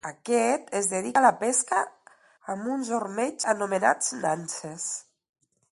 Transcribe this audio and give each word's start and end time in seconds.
Aquest 0.09 0.71
es 0.77 0.87
dedica 0.93 1.21
a 1.21 1.23
la 1.25 1.33
pesca 1.43 1.81
amb 2.55 2.73
uns 2.77 2.91
ormeigs 3.01 3.47
anomenats 3.55 4.13
nanses. 4.25 4.91